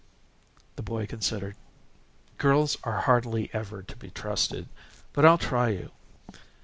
The 0.77 0.81
boy 0.81 1.05
considered. 1.05 1.55
"Girls 2.39 2.75
are 2.83 3.01
hardly 3.01 3.51
ever 3.53 3.83
to 3.83 3.95
be 3.95 4.09
trusted, 4.09 4.67
but 5.13 5.25
I'll 5.27 5.37
try 5.37 5.69
you. 5.69 5.91